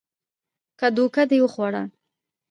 که 0.79 0.87
دوکه 0.97 1.23
دې 1.29 1.37
وخوړه 1.41 1.83